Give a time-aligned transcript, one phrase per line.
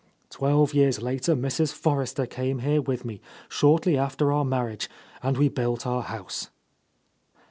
[0.31, 1.73] Twelve years later Mrs.
[1.73, 4.89] Forrester came here with me, shortly after our marriage,
[5.21, 6.49] and we built our house."